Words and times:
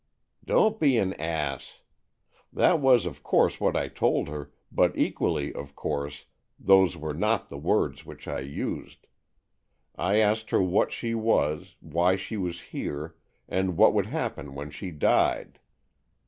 "Don't 0.43 0.79
be 0.79 0.97
an 0.97 1.13
ass! 1.21 1.81
That 2.51 2.79
was, 2.79 3.05
of 3.05 3.21
course, 3.21 3.59
what 3.61 3.75
I 3.75 3.87
told 3.87 4.29
her, 4.29 4.51
but 4.71 4.97
equally, 4.97 5.53
of 5.53 5.75
course, 5.75 6.25
those 6.57 6.97
were 6.97 7.13
not 7.13 7.49
the 7.51 7.57
words 7.59 8.03
which 8.03 8.27
I 8.27 8.39
used. 8.39 9.05
I 9.95 10.15
asked 10.17 10.49
her 10.49 10.61
what 10.63 10.91
she 10.91 11.13
was, 11.13 11.75
why 11.81 12.15
she 12.15 12.35
was 12.35 12.61
here, 12.61 13.13
and 13.47 13.77
what 13.77 13.93
would 13.93 14.07
happen 14.07 14.55
when 14.55 14.71
she 14.71 14.89
died. 14.89 15.59